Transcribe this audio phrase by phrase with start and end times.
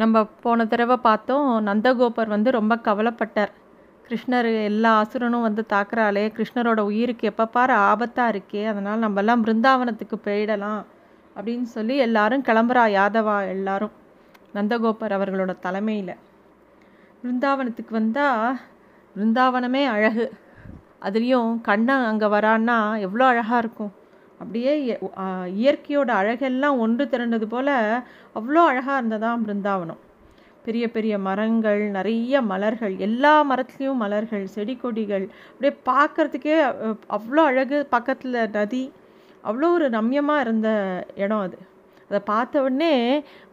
[0.00, 3.52] நம்ம போன தடவை பார்த்தோம் நந்தகோபர் வந்து ரொம்ப கவலைப்பட்டார்.
[4.08, 10.82] கிருஷ்ணர் எல்லா அசுரனும் வந்து தாக்குறாளே கிருஷ்ணரோட உயிருக்கு எப்போ பாரு ஆபத்தாக இருக்கே அதனால் நம்மெல்லாம் பிருந்தாவனத்துக்கு போயிடலாம்
[11.36, 13.94] அப்படின்னு சொல்லி எல்லாரும் கிளம்புறா யாதவா எல்லாரும்
[14.54, 16.14] நந்தகோபர் அவர்களோட தலைமையில்.
[17.22, 18.58] பிருந்தாவனத்துக்கு வந்தால்
[19.16, 20.26] பிருந்தாவனமே அழகு.
[21.06, 23.92] அதுலேயும் கண்ணன் அங்கே வரான்னா எவ்வளோ அழகாக இருக்கும்.
[24.40, 24.72] அப்படியே
[25.60, 27.72] இயற்கையோட அழகெல்லாம் ஒன்று திரண்டது போல்
[28.38, 30.00] அவ்வளோ அழகாக இருந்ததாம் பிருந்தாவனம்.
[30.66, 36.56] பெரிய பெரிய மரங்கள் நிறைய மலர்கள் எல்லா மரத்துலேயும் மலர்கள் செடி கொடிகள் அப்படியே பார்க்குறதுக்கே
[37.16, 37.78] அவ்வளோ அழகு.
[37.94, 38.84] பக்கத்தில் நதி
[39.48, 40.68] அவ்வளோ ஒரு ரம்யமாக இருந்த
[41.22, 41.58] இடம் அது.
[42.08, 42.94] அதை பார்த்த உடனே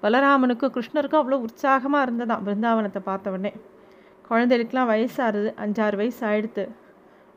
[0.04, 3.52] பலராமனுக்கும் கிருஷ்ணருக்கும் அவ்வளோ உற்சாகமாக இருந்ததான் பிருந்தாவனத்தை பார்த்த உடனே.
[4.30, 6.66] குழந்தைகளுக்கெலாம் வயசாகுது அஞ்சாறு வயசு ஆயிடுத்து.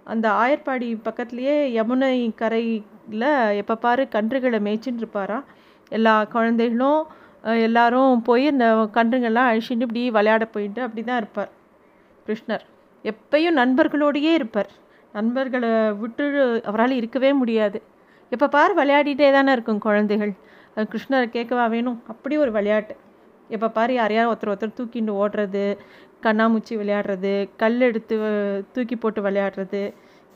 [0.06, 3.28] அந்த ஆயர்பாடி பக்கத்துலேயே யமுனை கரையில்
[3.60, 5.46] எப்போ பாரு கன்றுகளை மேய்ச்சின்னு இருப்பாராம்
[5.92, 7.02] எல்லா குழந்தைகளும்
[7.66, 11.51] எல்லாரும் போய் இந்த கன்றுங்கள்லாம் அழிச்சிட்டு இப்படி விளையாட போயிட்டு அப்படி தான் இருப்பார்
[12.27, 12.65] கிருஷ்ணர்.
[13.04, 14.71] எப்பயும் நண்பர்களோடையே இருப்பார்.
[15.12, 15.71] நண்பர்களை
[16.02, 16.24] விட்டு
[16.71, 17.79] அவரால் இருக்கவே முடியாது.
[18.32, 20.32] எப்போ பார் விளையாடிட்டே தானே இருக்கும் குழந்தைகள்.
[20.93, 21.99] கிருஷ்ணரை கேட்கவா வேணும்?
[22.12, 22.95] அப்படி ஒரு விளையாட்டு.
[23.54, 25.65] எப்போ பாரு யாரையாவது ஒருத்தர் ஒருத்தர் தூக்கிண்டு ஓடுறது
[26.22, 28.14] கண்ணாமூச்சி விளையாடுறது கல் எடுத்து
[28.74, 29.82] தூக்கி போட்டு விளையாடுறது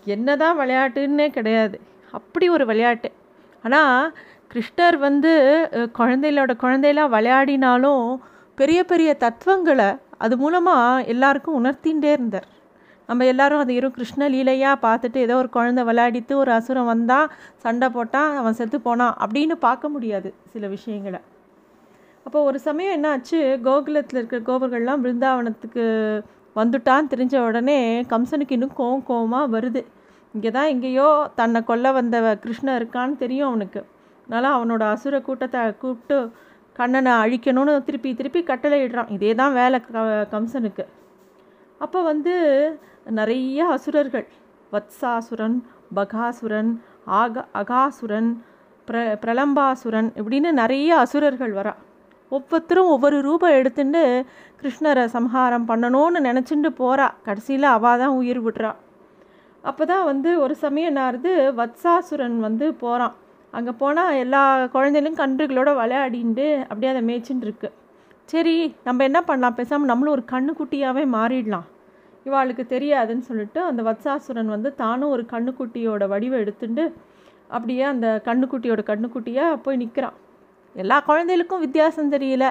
[0.07, 1.77] என்ன தான் விளையாட்டுன்னே கிடையாது.
[2.19, 3.09] அப்படி ஒரு விளையாட்டு.
[3.65, 4.13] ஆனால்
[4.53, 5.33] கிருஷ்ணர் வந்து
[5.99, 8.07] குழந்தைகளோட குழந்தையெல்லாம் விளையாடினாலும்
[8.59, 9.91] பெரிய பெரிய தத்துவங்களை
[10.25, 12.49] அது மூலமாக எல்லாருக்கும் உணர்த்தின்றே இருந்தார்.
[13.09, 17.33] நம்ம எல்லாரும் அது இரும் கிருஷ்ண லீலையாக பார்த்துட்டு ஏதோ ஒரு குழந்தை விளையாடித்து ஒரு அசுரம் வந்தால்
[17.65, 21.21] சண்டை போட்டால் அவன் செத்து போனான் அப்படின்னு பார்க்க முடியாது சில விஷயங்களை.
[22.27, 23.39] அப்போ ஒரு சமயம் என்னாச்சு?
[23.67, 25.85] கோகுலத்தில் இருக்கிற கோபர்கள்லாம் பிருந்தாவனத்துக்கு
[26.59, 27.79] வந்துட்டான்னு தெரிஞ்ச உடனே
[28.13, 29.83] கம்சனுக்கு இன்னும் கோவம் கோவமாக வருது.
[30.35, 31.09] இங்கே தான் எங்கேயோ
[31.41, 33.81] தன்னை கொல்ல வந்த கிருஷ்ணன் இருக்கான்னு தெரியும் அவனுக்கு.
[34.27, 36.19] அதனால் அவனோட அசுர கூட்டத்தை கூப்பிட்டு
[36.77, 39.81] கண்ணனை அழிக்கணும்னு திருப்பி திருப்பி கட்டளை இடுறான் இதே தான் வேலை
[40.35, 40.85] கம்சனுக்கு.
[41.81, 42.35] அப்போ வந்து
[43.19, 44.27] நிறைய அசுரர்கள்
[44.73, 45.59] வத்சாசுரன்
[45.99, 46.73] பகாசுரன்
[47.21, 48.31] ஆக அகாசுரன்
[48.89, 51.73] பிர பிரலம்பாசுரன் இப்படின்னு நிறைய அசுரர்கள் வரா.
[52.33, 54.03] ஒவ்வொருத்தரும் ஒவ்வொரு ரூபம் எடுத்துட்டு
[54.61, 58.71] கிருஷ்ணரை சம்ஹாரம் பண்ணணும்னு நினச்சிட்டு போகிறா கடைசியில் அவள் தான் உயிர் விடுறா.
[59.65, 63.17] அப்போ தான் வந்து ஒரு சமயம் என்னாருது வத்சாசுரன் வந்து போகிறான்
[63.53, 64.43] அங்கே போனால் எல்லா
[64.75, 67.69] குழந்தைகளும் கன்றுகளோட விளையாடிண்டு அப்படியே அதை மேய்ச்சின்னு இருக்கு.
[68.33, 69.59] சரி நம்ம என்ன பண்ணலாம்?
[69.61, 71.67] பேசாமல் நம்மளும் ஒரு கண்ணுக்குட்டியாகவே மாறிடலாம்.
[72.27, 76.85] இவாளுக்கு தெரியாதுன்னு சொல்லிட்டு அந்த வத்சாசுரன் வந்து தானும் ஒரு கண்ணுக்குட்டியோட வடிவை எடுத்துட்டு
[77.57, 80.17] அப்படியே அந்த கண்ணுக்குட்டியோட கண்ணுக்குட்டியாக போய் நிற்கிறான்
[80.83, 82.45] எல்லா குழந்தைகளுக்கும் வித்தியாசம் தெரியல.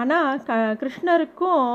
[0.00, 1.66] ஆனால் க கிருஷ்ணருக்கும்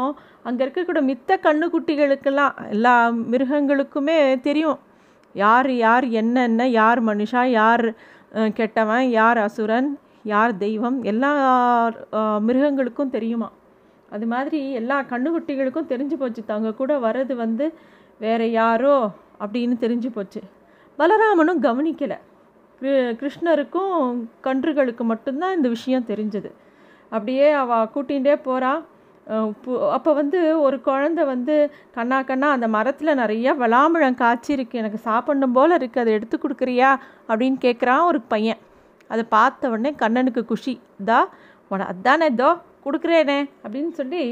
[0.48, 2.94] அங்கே இருக்கக்கூடிய மித்த கண்ணுக்குட்டிகளுக்கெல்லாம் எல்லா
[3.34, 4.18] மிருகங்களுக்குமே
[4.48, 4.80] தெரியும்.
[5.36, 7.86] யார் யார் என்னென்ன யார் மனுஷா யார்
[8.60, 9.90] கெட்டவன் யார் அசுரன்
[10.34, 11.32] யார் தெய்வம் எல்லா
[12.48, 13.50] மிருகங்களுக்கும் தெரியுமா?
[14.16, 16.42] அது மாதிரி எல்லா கண்ணுக்குட்டிகளுக்கும் தெரிஞ்சு போச்சு.
[16.52, 17.66] தங்க கூட வர்றது வந்து
[18.24, 18.96] வேறு யாரோ
[19.44, 20.42] அப்படின்னு தெரிஞ்சு போச்சு.
[21.00, 22.18] பலராமனும் கவனிக்கலை.
[23.20, 23.96] கிருஷ்ணருக்கும்
[24.48, 26.50] கன்றுகளுக்கு மட்டும்தான் இந்த விஷயம் தெரிஞ்சது.
[27.12, 28.74] அப்படியே அவள் கூட்டிகிட்டே போகிறா
[29.96, 31.54] அப்போ வந்து ஒரு குழந்த வந்து
[31.96, 34.76] கண்ணா கண்ணா அந்த மரத்தில் நிறைய விளாம்பழம் காய்ச்சிருக்கு.
[34.82, 36.90] எனக்கு சாப்பிடணும் போல் இருக்குது அதை எடுத்து கொடுக்குறியா?
[37.30, 38.60] அப்படின்னு கேட்குறான் ஒரு பையன்.
[39.12, 40.76] அதை பார்த்த உடனே கண்ணனுக்கு குஷி.
[41.10, 41.20] தா
[41.72, 42.52] உன அதானே இதோ
[42.86, 44.24] கொடுக்குறேனே அப்படின்னு சொல்லி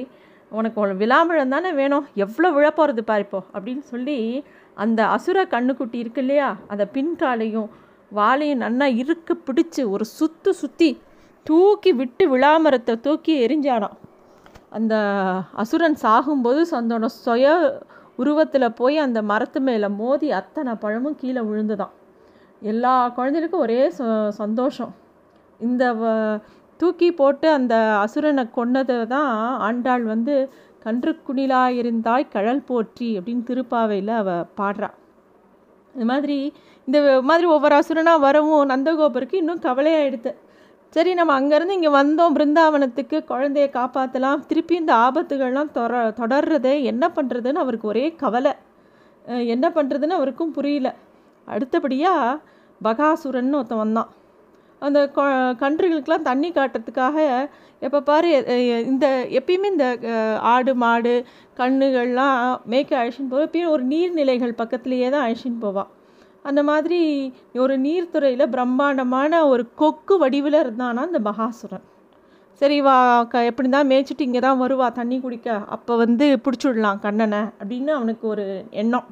[0.51, 2.05] உனக்கு விளாம்பழம் தானே வேணும்.
[2.23, 4.17] எவ்வளோ விழப்போகிறது பாருப்போ அப்படின்னு சொல்லி
[4.83, 6.49] அந்த அசுர கண்ணுக்குட்டி இருக்கு இல்லையா?
[6.71, 7.69] அந்த பின்காலையும்
[8.13, 10.89] வாழையை நன்னா இருக்கு பிடிச்சி ஒரு சுத்து சுற்றி
[11.45, 13.97] தூக்கி விட்டு விழாமரத்தை தூக்கி எரிஞ்சானான்
[14.69, 14.93] அந்த
[15.53, 17.47] அசுரன் சாகும்போது சொந்தோட சுய
[18.15, 21.93] உருவத்தில் போய் அந்த மரத்து மேலே மோதி அத்தனை பழமும் கீழே விழுந்துதான்.
[22.61, 23.79] எல்லா குழந்தைகளுக்கும் ஒரே
[24.41, 24.93] சந்தோஷம்.
[25.59, 25.83] இந்த
[26.79, 30.35] தூக்கி போட்டு அந்த அசுரனை கொன்னதை தான் ஆண்டாள் வந்து
[30.85, 34.97] கன்று குணிலாயிருந்தாய் கழல் போற்றி அப்படின்னு திருப்பாவையில் அவள் பாடுறாள்
[35.95, 36.37] இது மாதிரி
[36.87, 36.99] இந்த
[37.29, 40.31] மாதிரி ஒவ்வொரு அசுரனாக வரவும் நந்தகோபருக்கு இன்னும் கவலையாயிடுது.
[40.95, 42.33] சரி நம்ம அங்கேருந்து இங்கே வந்தோம்.
[42.37, 48.53] பிருந்தாவனத்துக்கு குழந்தைய காப்பாற்றலாம் திருப்பி இந்த ஆபத்துகள்லாம் தொட தொடர்றதே என்ன பண்ணுறதுன்னு அவருக்கு ஒரே கவலை.
[49.55, 50.89] என்ன பண்ணுறதுன்னு அவருக்கும் புரியல.
[51.47, 52.39] அடுத்தபடியாக
[52.81, 54.09] பகாசுரன் ஒருத்தன் வந்தான்.
[54.87, 54.99] அந்த
[55.61, 57.17] கன்றுகளுக்கெல்லாம் தண்ணி காட்டுறதுக்காக
[57.85, 58.29] எப்போ பாரு
[58.91, 59.05] இந்த
[59.39, 59.87] எப்பயுமே இந்த
[60.53, 61.15] ஆடு மாடு
[61.59, 62.37] கண்ணுகள்லாம்
[62.71, 65.89] மேய்க்க அழிச்சின்னு போவோம் எப்பயும் ஒரு நீர்நிலைகள் பக்கத்துலேயே தான் அழிச்சின்னு போவாள்
[66.49, 66.99] அந்த மாதிரி
[67.63, 71.83] ஒரு நீர்த்துறையில் பிரம்மாண்டமான ஒரு கொக்கு வடிவில் இருந்தானா அந்த மகாசுரன்.
[72.61, 72.95] சரி வா
[73.31, 75.49] க எப்படி தான் மேய்ச்சிட்டு இங்கே தான் வருவா தண்ணி குடிக்க.
[75.75, 78.45] அப்போ வந்து பிடிச்சிடலாம் கண்ணனை அப்படின்னு அவனுக்கு ஒரு
[78.81, 79.07] எண்ணம்.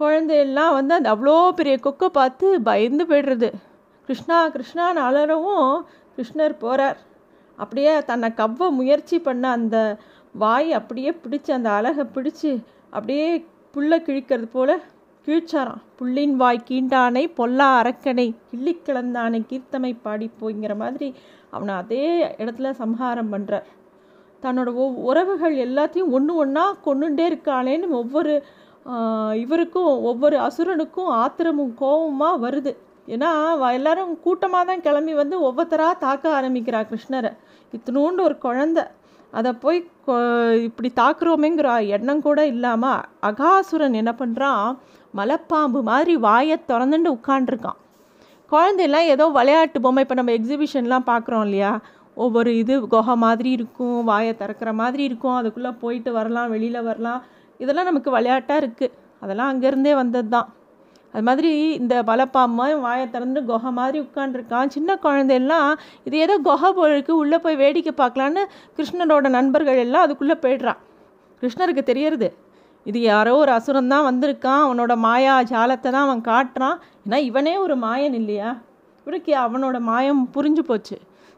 [0.00, 3.50] குழந்தையெல்லாம் வந்து அந்த அவ்வளோ பெரிய கொக்கை பார்த்து பயந்து போய்டுறது.
[4.10, 5.74] கிருஷ்ணா கிருஷ்ணான்னு அலறவும்
[6.14, 7.00] கிருஷ்ணர் போகிறார்
[7.58, 9.76] அப்படியே தன்னை கவ்வ முயற்சி பண்ண அந்த
[10.34, 12.50] வாய் அப்படியே பிடிச்சி அந்த அழகை பிடிச்சி
[12.94, 13.26] அப்படியே
[13.74, 14.74] புல்லை கிழிக்கிறது போல்
[15.26, 15.82] கிழிச்சாராம்.
[15.98, 21.08] புள்ளின் வாய் கீண்டானை பொல்லா அரக்கனை கிள்ளி கிளந்தானை கீர்த்தமை பாடி போய்ங்கிற மாதிரி
[21.54, 22.04] அவனை அதே
[22.42, 23.68] இடத்துல சம்ஹாரம் பண்ணுறார்
[24.42, 28.34] தன்னோட ஒவ் உறவுகள் எல்லாத்தையும் ஒன்று ஒன்றா கொண்டுட்டே இருக்காளேன்னு ஒவ்வொரு
[29.44, 32.72] இவருக்கும் ஒவ்வொரு அசுரனுக்கும் ஆத்திரமும் கோபமாக வருது.
[33.14, 33.30] ஏன்னா
[33.78, 37.30] எல்லாரும் கூட்டமாக தான் கிளம்பி வந்து ஒவ்வொருத்தராக தாக்க ஆரம்பிக்கிறா கிருஷ்ணரை.
[37.76, 38.80] இத்தினோண்டு ஒரு குழந்த.
[39.38, 39.78] அதை போய்
[40.68, 44.64] இப்படி தாக்குறோமேங்கிற எண்ணம் கூட இல்லாமல் அகாசுரன் என்ன பண்ணுறான்
[45.18, 47.78] மலைப்பாம்பு மாதிரி வாயை திறந்துட்டு உட்காண்டிருக்கான்
[48.52, 51.72] குழந்தையெல்லாம் ஏதோ விளையாட்டு பொம்மை இப்போ நம்ம எக்ஸிபிஷன்லாம் பார்க்குறோம் இல்லையா?
[52.22, 55.36] ஒவ்வொரு இது குகை மாதிரி இருக்கும் வாயை திறக்கிற மாதிரி இருக்கும்.
[55.40, 57.20] அதுக்குள்ளே போயிட்டு வரலாம் வெளியில் வரலாம்.
[57.60, 60.48] இதெல்லாம் நமக்கு விளையாட்டாக இருக்குது அதெல்லாம் அங்கேருந்தே வந்தது தான்
[61.14, 65.70] அது மாதிரி இந்த மலைப்பாம்பு வாயை திறந்து குகை மாதிரி உட்காண்டிருக்கான் சின்ன குழந்தையெல்லாம்
[66.04, 68.44] இது ஏதோ குகை போயிருக்கு உள்ளே போய் வேடிக்கை பார்க்கலான்னு
[68.76, 70.80] கிருஷ்ணரோட நண்பர்கள் எல்லாம் அதுக்குள்ளே போய்ட்றான்
[71.42, 72.28] கிருஷ்ணருக்கு தெரியறது
[72.86, 76.76] இது யாரோ ஒரு அசுரம் தான் வந்திருக்கான் அவனோட மாயா ஜாலத்தை தான் அவன் காட்டுறான்.
[77.04, 78.50] ஏன்னா இவனே ஒரு மாயன் இல்லையா?
[79.06, 80.96] இவனுக்கு அவனோட மாயம் புரிஞ்சு போச்சு.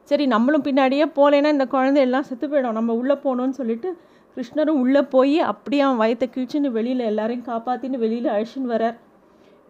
[0.09, 2.79] சரி நம்மளும் பின்னாடியே போகலேன்னா இந்த குழந்தையெல்லாம் செத்து போயிடும்.
[2.79, 3.91] நம்ம உள்ளே போகணும்னு சொல்லிட்டு
[4.37, 8.97] கிருஷ்ணரும் உள்ளே போய் அப்படியே அவன் வயத்தை கிழிச்சுன்னு வெளியில் எல்லாரையும் காப்பாற்றின்னு வெளியில் அழிச்சின்னு வரார்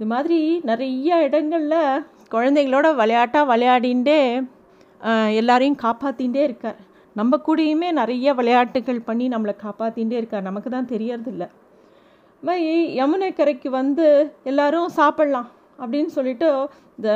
[0.03, 0.39] இது மாதிரி
[0.69, 2.01] நிறைய இடங்களில்
[2.33, 4.17] குழந்தைங்களோட விளையாட்டாக விளையாடின்ண்டே
[5.41, 6.79] எல்லாரையும் காப்பாற்றிகிட்டே இருக்கார்.
[7.19, 10.45] நம்ம கூடயுமே நிறைய விளையாட்டுகள் பண்ணி நம்மளை காப்பாற்றிகிட்டே இருக்கார்.
[10.49, 11.47] நமக்கு தான் தெரியறதில்ல.
[12.43, 14.07] மாதிரி யமுனை கரைக்கு வந்து
[14.53, 15.49] எல்லாரும் சாப்பிட்லாம்
[15.83, 16.49] அப்படின்னு சொல்லிட்டு
[16.99, 17.11] இந்த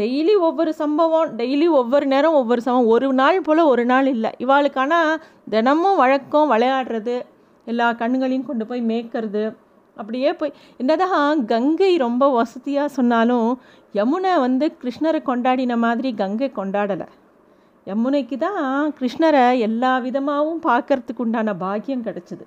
[0.00, 2.92] டெய்லி ஒவ்வொரு சம்பவம் டெய்லி ஒவ்வொரு நேரம் ஒவ்வொரு சம்பவம்.
[2.94, 4.32] ஒரு நாள் போல் ஒரு நாள் இல்லை.
[4.46, 5.02] இவாளுக்கான
[5.54, 7.18] தினமும் வழக்கம் விளையாடுறது
[7.66, 9.44] எல்லா கண்ணுகளையும் கொண்டு போய் மேய்க்கிறது
[9.96, 13.48] அப்படியே போய் என்னதான் கங்கை ரொம்ப வசதியாக சொன்னாலும்
[13.98, 17.08] யமுனை வந்து கிருஷ்ணரை கொண்டாடின மாதிரி கங்கை கொண்டாடலை.
[17.86, 18.66] யமுனைக்கு தான்
[18.98, 22.44] கிருஷ்ணரை எல்லா விதமாகவும் பார்க்கறதுக்கு உண்டான பாக்கியம் கிடச்சிது.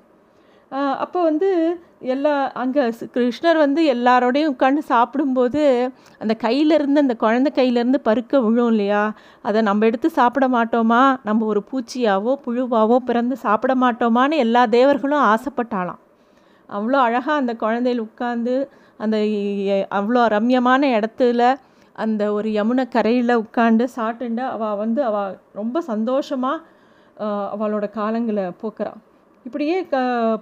[1.04, 1.50] அப்போ வந்து
[2.14, 2.84] எல்லா அங்கே
[3.16, 5.62] கிருஷ்ணர் வந்து எல்லாரோடையும் உட்காந்து சாப்பிடும்போது
[6.24, 9.04] அந்த கையிலேருந்து அந்த குழந்தை கையிலேருந்து பருக்க விழும் இல்லையா?
[9.50, 11.04] அதை நம்ம எடுத்து சாப்பிட மாட்டோமா?
[11.30, 16.02] நம்ம ஒரு பூச்சியாவோ புழுவாவோ பிறந்து சாப்பிட மாட்டோமான்னு எல்லா தேவர்களும் ஆசைப்பட்டாலாம்
[16.70, 18.56] அவ்வளோ அழகாக அந்த குழந்தைகள் உட்காந்து
[18.98, 19.18] அந்த
[19.92, 21.56] அவ்வளோ ரம்யமான இடத்துல
[21.96, 26.66] அந்த ஒரு யமுனை கரையில் உட்காந்து சாட்டுண்டு அவள் வந்து அவள் ரொம்ப சந்தோஷமாக
[27.52, 29.00] அவளோட காலங்களை போக்குறான்
[29.46, 29.98] இப்படியே க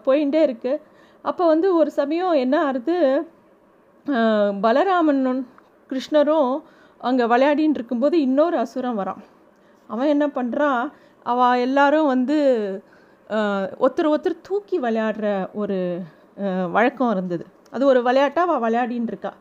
[0.06, 0.81] போயிட்டே இருக்குது
[1.22, 2.98] அப்போ வந்து ஒரு சமயம் என்ன ஆகுது
[4.62, 5.42] பலராமனும்
[5.89, 6.51] கிருஷ்ணரும்
[7.01, 9.22] அங்கே விளையாடின்னு இருக்கும்போது இன்னொரு அசுரம் வரான்.
[9.89, 10.83] அவன் என்ன பண்ணுறான்
[11.24, 12.38] அவள் எல்லாரும் வந்து
[13.83, 15.27] ஒருத்தர் ஒருத்தர் தூக்கி விளையாடுற
[15.62, 15.77] ஒரு
[16.75, 17.45] வழக்கம் இருந்தது.
[17.75, 19.31] அது ஒரு விளையாட்டாக அவள் விளையாடின்னு இருக்கா.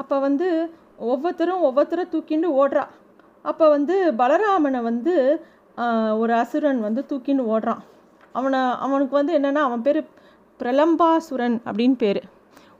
[0.00, 0.48] அப்போ வந்து
[1.12, 2.84] ஒவ்வொருத்தரும் ஒவ்வொருத்தரை தூக்கின்னு ஓடுறா.
[3.50, 5.14] அப்போ வந்து பலராமனை வந்து
[6.22, 7.82] ஒரு அசுரன் வந்து தூக்கின்னு ஓடுறான்.
[8.38, 10.00] அவனை அவனுக்கு வந்து என்னென்னா அவன் பேர்
[10.60, 12.22] பிரலம்பாசுரன் அப்படின்னு பேர்.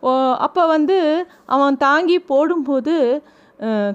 [0.06, 0.10] ஓ
[0.46, 0.98] அப்போ வந்து
[1.54, 2.94] அவன் தாங்கி போடும்போது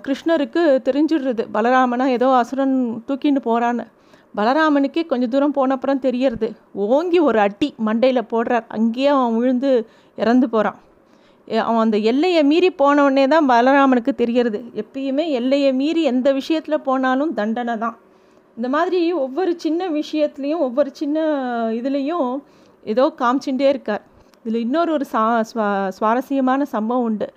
[0.06, 1.44] கிருஷ்ணருக்கு தெரிஞ்சிடுறது.
[1.56, 2.76] பலராமனா ஏதோ அசுரன்
[3.08, 3.86] தூக்கின்னு போகிறான்னு
[4.38, 6.48] பலராமனுக்கே கொஞ்சம் தூரம் போனப்புறம் தெரியறது.
[6.96, 8.66] ஓங்கி ஒரு அட்டி மண்டையில் போடுறார்.
[8.78, 9.72] அங்கேயே அவன் விழுந்து
[10.24, 10.80] இறந்து போகிறான்
[11.68, 14.60] அவன் அந்த எல்லையை மீறி போனவுடனே தான் பலராமனுக்கு தெரியறது.
[14.82, 17.96] எப்பயுமே எல்லையை மீறி எந்த விஷயத்தில் போனாலும் தண்டனை தான்.
[18.58, 21.24] இந்த மாதிரி ஒவ்வொரு சின்ன விஷயத்துலேயும் ஒவ்வொரு சின்ன
[21.80, 22.30] இதுலேயும்
[22.94, 24.04] ஏதோ காமிச்சுட்டே இருக்கார்.
[24.44, 25.24] இதில் இன்னொரு ஒரு சா
[25.98, 27.28] சுவாரஸ்யமான சம்பவம் உண்டு.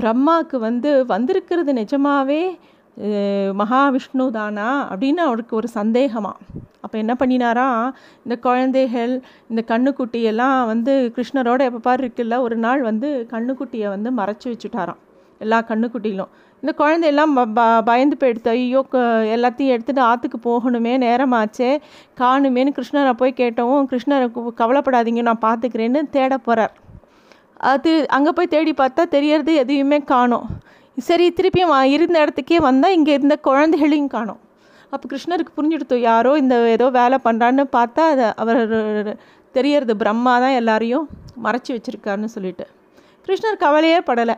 [0.00, 2.42] பிரம்மாவுக்கு வந்து வந்திருக்கிறது நிஜமாவே
[3.60, 7.66] மகாவிஷ்ணு தானா அப்படின்னு அவருக்கு ஒரு சந்தேகமாக அப்போ என்ன பண்ணினாரா
[8.24, 9.12] இந்த குழந்தைகள்
[9.50, 15.00] இந்த கண்ணுக்குட்டியெல்லாம் வந்து கிருஷ்ணரோட எப்போ பாரு இருக்குல்ல ஒரு நாள் வந்து கண்ணுக்குட்டியை வந்து மறைச்சி வச்சுட்டாராம்.
[15.40, 16.30] எல்லா கண்ணுக்குட்டிகளும்.
[16.62, 18.80] இந்த குழந்தையெல்லாம் ப பயந்து போயிடுத்து ஐயோ
[19.34, 21.70] எல்லாத்தையும் எடுத்துகிட்டு ஆற்றுக்கு போகணுமே நேரமாச்சே
[22.20, 24.28] காணுமேனு கிருஷ்ணரை போய் கேட்டவும் கிருஷ்ணரை
[24.60, 26.74] கவலைப்படாதீங்க நான் பார்த்துக்கிறேன்னு தேட போகிறார்
[27.72, 30.46] அது அங்கே போய் தேடி பார்த்தா தெரியறது எதையுமே காணும்.
[31.08, 34.40] சரி திருப்பியும் இருந்த இடத்துக்கே வந்தால் இங்கே இருந்த குழந்தைகளையும் காணும்.
[34.92, 38.60] அப்போ கிருஷ்ணருக்கு புரிஞ்சுடுத்து யாரோ இந்த ஏதோ வேலை பண்ணுறான்னு பார்த்தா அதை அவர்
[39.56, 41.06] தெரியறது பிரம்மா தான் எல்லாரையும்
[41.44, 42.64] மறைச்சி வச்சுருக்காருன்னு சொல்லிட்டு.
[43.26, 44.36] கிருஷ்ணர் கவலையே படலை.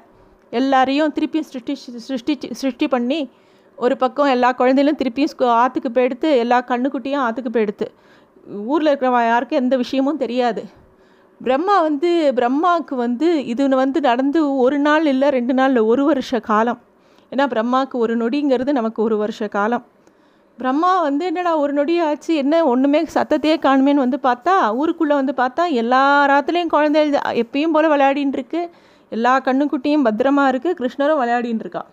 [0.52, 1.74] எல்லாரையும் திருப்பியும் சிருஷ்டி
[2.08, 3.20] சிருஷ்டி சிருஷ்டி பண்ணி
[3.78, 7.88] ஒரு பக்கம் எல்லா குழந்தைகளும் திருப்பியும் ஆற்றுக்கு போயிடுத்து எல்லா கண்ணுக்குட்டியும் ஆற்றுக்கு போயிடுத்து
[8.72, 10.62] ஊரில் இருக்கிறவன் யாருக்கும் எந்த விஷயமும் தெரியாது.
[11.40, 16.80] பிரம்மா வந்து பிரம்மாவுக்கு வந்து இது வந்து நடந்து ஒரு நாள் இல்லை ரெண்டு நாளில் ஒரு வருஷ காலம்.
[17.32, 19.84] ஏன்னா பிரம்மாவுக்கு ஒரு நொடிங்கிறது நமக்கு ஒரு வருஷ காலம்.
[20.58, 25.64] பிரம்மா வந்து என்னடா ஒரு நொடி ஆச்சு என்ன ஒன்றுமே சத்தத்தையே காணுமேன்னு வந்து பார்த்தா ஊருக்குள்ளே வந்து பார்த்தா
[25.82, 26.02] எல்லா
[26.32, 27.02] ராத்துலேயும் குழந்தை
[27.42, 28.62] எப்பயும் போல் விளையாடின்னு இருக்கு.
[29.12, 31.84] எல்லா கண்ணுக்குட்டியும் பத்திரமா இருக்குது கிருஷ்ணரும் விளையாடின்னு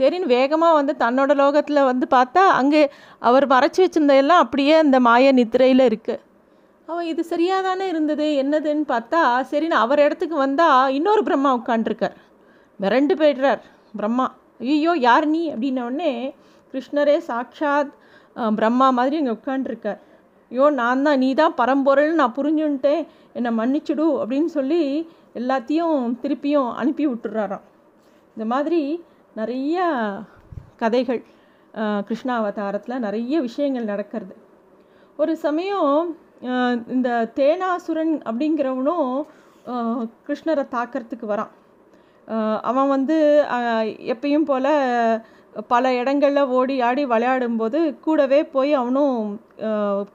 [0.00, 2.82] சரின்னு வேகமாக வந்து தன்னோட லோகத்தில் வந்து பார்த்தா அங்கே
[3.28, 6.22] அவர் மறைச்சி வச்சிருந்ததெல்லாம் அப்படியே அந்த மாய நித்திரையில் இருக்குது
[6.92, 8.24] அவன் இது சரியாக தானே இருந்தது?
[8.42, 9.20] என்னதுன்னு பார்த்தா
[9.50, 12.16] சரின்னு அவர் இடத்துக்கு வந்தால் இன்னொரு பிரம்மா உட்காண்ட்ருக்கார்
[12.82, 13.60] மிரண்டு போய்டுறார்
[13.98, 14.26] பிரம்மா.
[14.74, 15.42] ஐயோ யார் நீ?
[15.52, 16.10] அப்படின்ன உடனே
[16.72, 17.92] கிருஷ்ணரே சாக்ஷாத்
[18.58, 20.00] பிரம்மா மாதிரி அங்கே உட்காண்டிருக்கார்
[20.50, 23.02] ஐயோ நான் தான் நீ தான் பரம்பொருள்னு நான் புரிஞ்சுன்ட்டேன்.
[23.38, 24.82] என்னை மன்னிச்சுடு அப்படின்னு சொல்லி
[25.40, 27.64] எல்லாத்தையும் திருப்பியும் அனுப்பி விட்டுறாராம்.
[28.34, 28.80] இந்த மாதிரி
[29.40, 29.86] நிறைய
[30.82, 31.22] கதைகள்
[32.08, 34.34] கிருஷ்ணாவதாரத்தில் நிறைய விஷயங்கள் நடக்கிறது.
[35.18, 35.94] ஒரு சமயம்
[36.94, 37.08] இந்த
[37.38, 39.10] தேனாசுரன் அப்படிங்கிறவனும்
[40.26, 41.52] கிருஷ்ணரை தாக்கிறதுக்கு வரான்.
[42.70, 43.16] அவன் வந்து
[44.14, 44.72] எப்பயும் போல்
[45.72, 49.16] பல இடங்களில் ஓடி ஆடி விளையாடும்போது கூடவே போய் அவனும்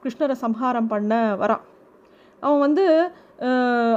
[0.02, 1.64] கிருஷ்ணரை சம்ஹாரம் பண்ண வரான்.
[2.42, 2.84] அவன் வந்து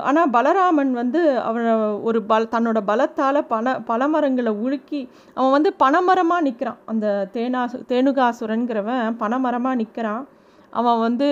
[0.08, 1.72] ஆனால் பலராமன் வந்து அவனை
[2.10, 5.02] ஒரு பல தன்னோட பலத்தால் பன பனமரங்களை உழுக்கி
[5.38, 10.24] அவன் வந்து பனைமரமாக நிற்கிறான் அந்த தேனாசு தேனுகாசுரன்கிறவன் பனைமரமாக நிற்கிறான்
[10.72, 11.28] அவன் வந்து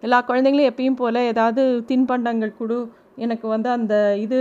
[0.00, 4.38] எல்லா குழந்தைங்களும் எப்பயும் போல் ஏதாவது தின்பண்டங்கள் கொடு எனக்கு வந்து அந்த இது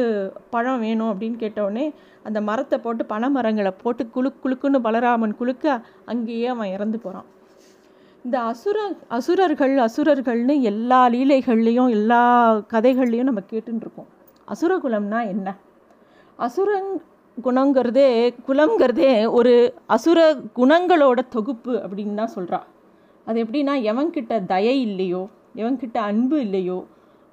[0.50, 6.72] பழம் வேணும் அப்படின்னு கேட்டவுடனே அந்த மரத்தை போட்டு பனைமரங்களை போட்டு குலுக் குலுக்குன்னு பலராமன் குலுக்க அங்கேயே அவன்
[6.72, 7.26] இறந்து போகிறான்
[8.26, 14.10] இந்த அசுர அசுரர்கள் அசுரர்கள்னு எல்லா லீலைகள்லேயும் எல்லா கதைகள்லையும் நம்ம கேட்டுருக்கோம்
[14.48, 15.56] அசுர அசுரகுலம்னா என்ன?
[16.38, 17.02] அசுரன்
[17.44, 22.60] குணங்கிறதே குலங்கிறதே ஒரு அசுர குணங்களோட தொகுப்பு அப்படின்னு தான் சொல்கிறா
[23.28, 25.24] அது எப்படின்னா எவன்கிட்ட தயை இல்லையோ
[25.56, 26.80] எவன்கிட்ட அன்பு இல்லையோ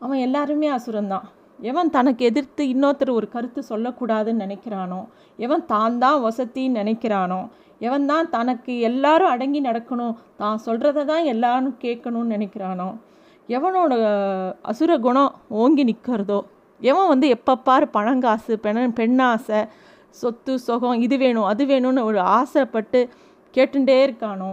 [0.01, 1.27] அவன் எல்லாருமே அசுரன்தான்
[1.59, 5.01] எவன் தனக்கு எதிர்த்து இன்னொருத்தர் ஒரு கருத்து சொல்லக்கூடாதுன்னு நினைக்கிறானோ
[5.39, 7.41] எவன் தான் தான் வசத்தின்னு நினைக்கிறானோ
[7.81, 12.89] எவன் தான் தனக்கு எல்லாரும் அடங்கி நடக்கணும் தான் சொல்கிறத தான் எல்லாரும் கேட்கணும்னு நினைக்கிறானோ
[13.49, 13.93] எவனோட
[14.63, 16.39] அசுர குணம் ஓங்கி நிற்கிறதோ
[16.81, 19.61] எவன் வந்து எப்பப்பார் பணங்காசு பெண் பெண்ணாசை
[20.17, 23.01] சொத்து சுகம் இது வேணும் அது வேணும்னு ஒரு ஆசைப்பட்டு
[23.55, 24.51] கேட்டுட்டே இருக்கானோ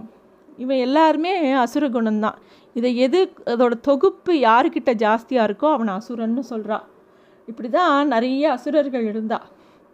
[0.58, 1.34] இவன் எல்லாருமே
[1.64, 2.38] அசுர குணம்தான்.
[2.74, 6.86] இதை எது அதோட தொகுப்பு யாருக்கிட்ட ஜாஸ்தியாக இருக்கோ அவனை அசுரன்னு சொல்கிறான்
[7.48, 9.40] இப்படி தான் நிறைய அசுரர்கள் இருந்தா.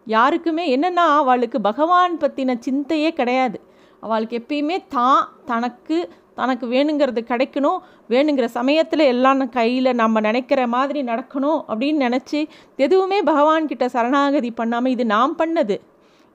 [0.08, 3.58] யாருக்குமே என்னென்னா அவளுக்கு பகவான் பற்றின சிந்தையே கிடையாது.
[4.00, 5.98] அவளுக்கு எப்பயுமே தான் தனக்கு
[6.36, 7.80] தனக்கு வேணுங்கிறது கிடைக்கணும்.
[8.10, 12.40] வேணுங்கிற சமயத்தில் எல்லாம் கையில் நம்ம நினைக்கிற மாதிரி நடக்கணும் அப்படின்னு நினச்சி
[12.76, 15.78] எதுவுமே பகவான்கிட்ட சரணாகதி பண்ணாமல் இது நாம் பண்ணது.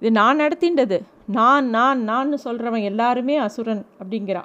[0.01, 0.99] இது நான் நடத்தின்றது.
[1.37, 4.43] நான் நான் நான்னு சொல்கிறவன் எல்லாருமே அசுரன் அப்படிங்கிறா.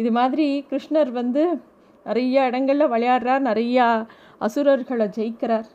[0.00, 1.42] இது மாதிரி கிருஷ்ணர் வந்து
[2.06, 3.86] நிறைய இடங்களில் விளையாடுறார் நிறையா
[4.38, 5.68] அசுரர்களை ஜெயிக்கிறார்.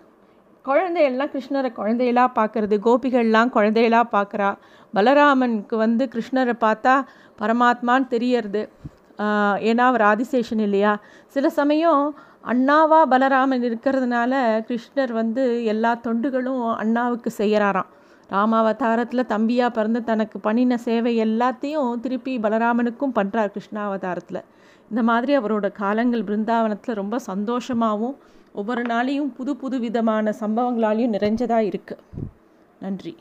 [0.65, 4.50] குழந்தையெல்லாம் கிருஷ்ணரை குழந்தையெல்லாம் பார்க்கறது கோபிகள்லாம் குழந்தையெல்லாம் பார்க்குறா.
[4.94, 6.96] பலராமனுக்கு வந்து கிருஷ்ணரை பார்த்தா
[7.41, 8.63] பரமாத்மான்னு தெரியறது.
[9.70, 10.91] ஏன்னா அவர் ஆதிசேஷன் இல்லையா?
[11.36, 12.03] சில சமயம்
[12.51, 14.34] அண்ணாவா பலராமன் இருக்கிறதுனால
[14.70, 17.89] கிருஷ்ணர் வந்து எல்லா தொண்டுகளும் அண்ணாவுக்கு செய்கிறாராம்
[18.31, 24.41] ராமாவதாரத்தில் தம்பியாக பிறந்து தனக்கு பண்ணின சேவை எல்லாத்தையும் திருப்பி பலராமனுக்கும் பண்ணுறார் கிருஷ்ணாவதாரத்தில்.
[24.91, 28.17] இந்த மாதிரி அவரோட காலங்கள் பிருந்தாவனத்தில் ரொம்ப சந்தோஷமாகவும்
[28.59, 32.27] ஒவ்வொரு நாளையும் புது புது விதமான சம்பவங்களாலையும் நிறைஞ்சதாக இருக்குது
[32.86, 33.13] நன்றி.